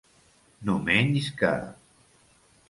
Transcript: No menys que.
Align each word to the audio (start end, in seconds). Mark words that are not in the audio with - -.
No 0.69 0.77
menys 0.87 1.29
que. 1.43 1.53